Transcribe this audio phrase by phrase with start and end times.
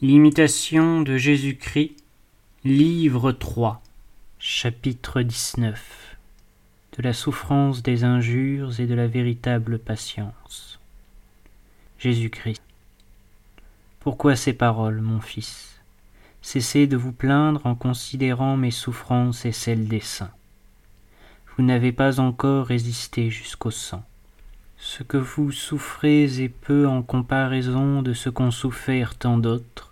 [0.00, 1.96] L'imitation de Jésus-Christ,
[2.62, 3.82] livre 3,
[4.38, 6.16] chapitre 19
[6.96, 10.78] De la souffrance des injures et de la véritable patience.
[11.98, 12.62] Jésus-Christ.
[13.98, 15.80] Pourquoi ces paroles, mon fils?
[16.42, 20.30] Cessez de vous plaindre en considérant mes souffrances et celles des saints.
[21.56, 24.04] Vous n'avez pas encore résisté jusqu'au sang.
[24.76, 29.87] Ce que vous souffrez est peu en comparaison de ce qu'ont souffert tant d'autres,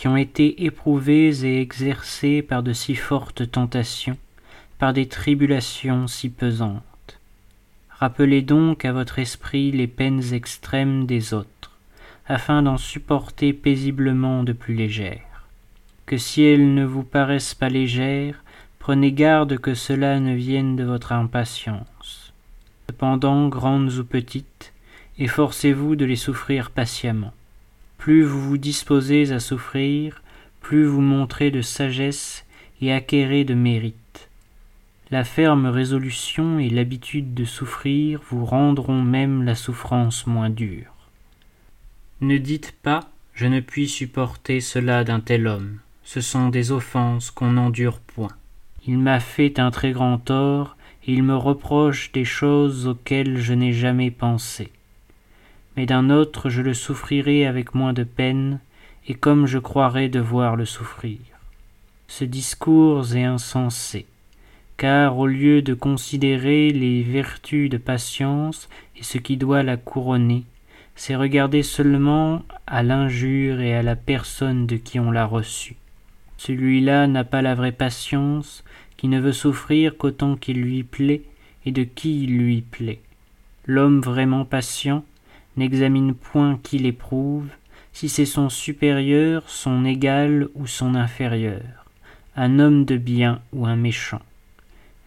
[0.00, 4.16] qui ont été éprouvés et exercés par de si fortes tentations,
[4.78, 7.20] par des tribulations si pesantes.
[7.90, 11.76] Rappelez donc à votre esprit les peines extrêmes des autres,
[12.26, 15.44] afin d'en supporter paisiblement de plus légères.
[16.06, 18.42] Que si elles ne vous paraissent pas légères,
[18.78, 22.30] prenez garde que cela ne vienne de votre impatience
[22.88, 24.72] cependant grandes ou petites,
[25.18, 27.32] efforcez-vous de les souffrir patiemment.
[28.00, 30.22] Plus vous vous disposez à souffrir,
[30.62, 32.46] plus vous montrez de sagesse
[32.80, 34.30] et acquérez de mérite.
[35.10, 40.94] La ferme résolution et l'habitude de souffrir vous rendront même la souffrance moins dure.
[42.22, 45.80] Ne dites pas je ne puis supporter cela d'un tel homme.
[46.02, 48.34] Ce sont des offenses qu'on n'endure point.
[48.86, 53.74] Il m'a fait un très grand tort, il me reproche des choses auxquelles je n'ai
[53.74, 54.72] jamais pensé.
[55.86, 58.60] D'un autre je le souffrirai avec moins de peine,
[59.08, 61.18] et comme je croirais devoir le souffrir.
[62.06, 64.06] Ce discours est insensé,
[64.76, 70.44] car au lieu de considérer les vertus de patience et ce qui doit la couronner,
[70.96, 75.76] c'est regarder seulement à l'injure et à la personne de qui on l'a reçue.
[76.36, 78.64] Celui-là n'a pas la vraie patience,
[78.96, 81.22] qui ne veut souffrir qu'autant qu'il lui plaît
[81.64, 83.00] et de qui il lui plaît.
[83.66, 85.04] L'homme vraiment patient
[85.60, 87.48] n'examine point qui l'éprouve,
[87.92, 91.84] si c'est son supérieur, son égal ou son inférieur,
[92.34, 94.22] un homme de bien ou un méchant.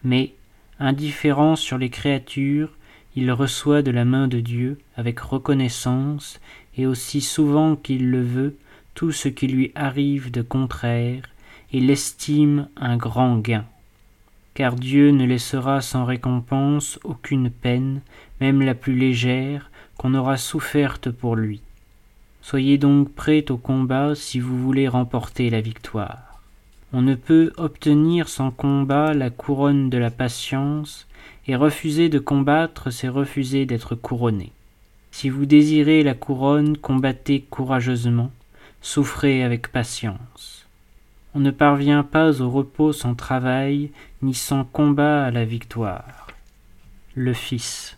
[0.04, 0.32] Mais,
[0.78, 2.70] indifférent sur les créatures,
[3.16, 6.40] il reçoit de la main de Dieu, avec reconnaissance,
[6.76, 8.56] et aussi souvent qu'il le veut,
[8.94, 11.22] tout ce qui lui arrive de contraire,
[11.72, 13.64] et l'estime un grand gain
[14.54, 18.00] car Dieu ne laissera sans récompense aucune peine,
[18.40, 21.60] même la plus légère, qu'on aura soufferte pour lui.
[22.42, 26.42] Soyez donc prêts au combat si vous voulez remporter la victoire.
[26.92, 31.06] On ne peut obtenir sans combat la couronne de la patience,
[31.46, 34.52] et refuser de combattre, c'est refuser d'être couronné.
[35.10, 38.30] Si vous désirez la couronne, combattez courageusement,
[38.80, 40.66] souffrez avec patience.
[41.34, 43.90] On ne parvient pas au repos sans travail,
[44.22, 46.28] ni sans combat à la victoire.
[47.14, 47.96] Le Fils.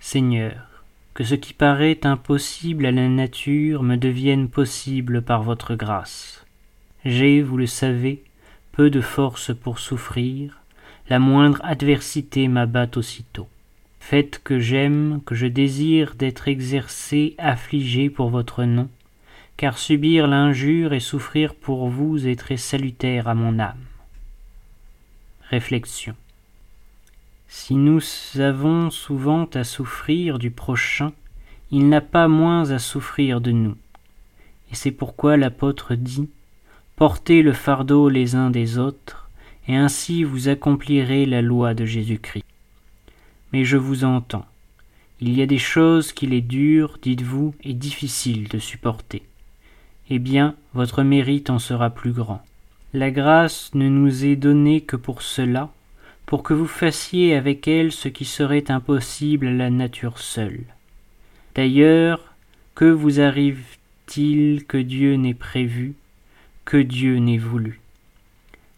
[0.00, 0.71] Seigneur,
[1.14, 6.46] que ce qui paraît impossible à la nature me devienne possible par votre grâce.
[7.04, 8.22] J'ai, vous le savez,
[8.72, 10.60] peu de force pour souffrir,
[11.08, 13.48] la moindre adversité m'abat aussitôt.
[14.00, 18.88] Faites que j'aime, que je désire d'être exercé, affligé pour votre nom,
[19.56, 23.84] car subir l'injure et souffrir pour vous est très salutaire à mon âme.
[25.50, 26.14] Réflexion.
[27.54, 28.00] Si nous
[28.38, 31.12] avons souvent à souffrir du prochain,
[31.70, 33.76] il n'a pas moins à souffrir de nous.
[34.70, 36.30] Et c'est pourquoi l'apôtre dit
[36.96, 39.28] Portez le fardeau les uns des autres,
[39.68, 42.46] et ainsi vous accomplirez la loi de Jésus-Christ.
[43.52, 44.46] Mais je vous entends.
[45.20, 49.22] Il y a des choses qu'il est dur, dites-vous, et difficile de supporter
[50.10, 52.42] eh bien votre mérite en sera plus grand.
[52.92, 55.70] La grâce ne nous est donnée que pour cela,
[56.32, 60.64] pour que vous fassiez avec elle ce qui serait impossible à la nature seule.
[61.54, 62.34] D'ailleurs,
[62.74, 65.92] que vous arrive-t-il que Dieu n'ait prévu,
[66.64, 67.80] que Dieu n'ait voulu?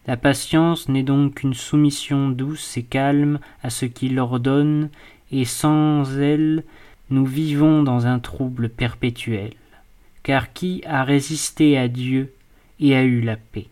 [0.05, 4.89] La patience n'est donc qu'une soumission douce et calme à ce qu'il ordonne,
[5.31, 6.65] et sans elle,
[7.09, 9.53] nous vivons dans un trouble perpétuel.
[10.23, 12.33] Car qui a résisté à Dieu
[12.81, 13.67] et a eu la paix?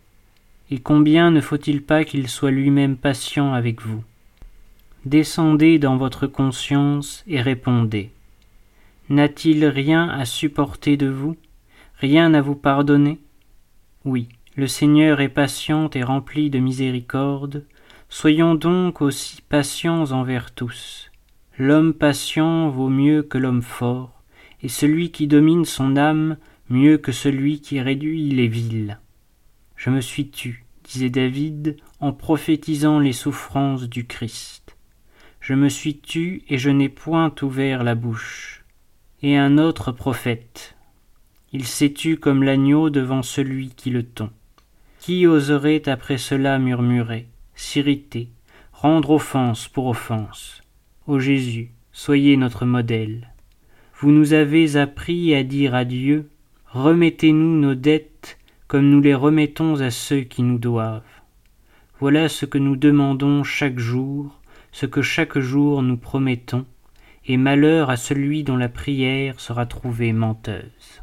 [0.73, 4.03] Et combien ne faut-il pas qu'il soit lui-même patient avec vous?
[5.05, 8.09] Descendez dans votre conscience et répondez.
[9.07, 11.37] N'a-t-il rien à supporter de vous?
[11.99, 13.19] Rien à vous pardonner?
[14.03, 17.65] Oui, le Seigneur est patient et rempli de miséricorde.
[18.09, 21.11] Soyons donc aussi patients envers tous.
[21.59, 24.23] L'homme patient vaut mieux que l'homme fort,
[24.63, 26.35] et celui qui domine son âme
[26.71, 28.97] mieux que celui qui réduit les villes.
[29.75, 34.75] Je me suis tu, disait David, en prophétisant les souffrances du Christ.
[35.39, 38.63] Je me suis tu et je n'ai point ouvert la bouche.
[39.21, 40.75] Et un autre prophète.
[41.51, 44.29] Il s'est tu comme l'agneau devant celui qui le tond.
[44.99, 48.29] Qui oserait après cela murmurer, s'irriter,
[48.71, 50.61] rendre offense pour offense?
[51.07, 53.29] Ô Jésus, soyez notre modèle.
[53.99, 56.29] Vous nous avez appris à dire à Dieu,
[56.67, 58.37] remettez-nous nos dettes
[58.73, 61.03] comme nous les remettons à ceux qui nous doivent.
[61.99, 64.39] Voilà ce que nous demandons chaque jour,
[64.71, 66.65] ce que chaque jour nous promettons,
[67.27, 71.02] et malheur à celui dont la prière sera trouvée menteuse.